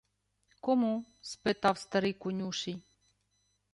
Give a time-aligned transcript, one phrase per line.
[0.61, 2.79] —Кому?— спитав старий конюший.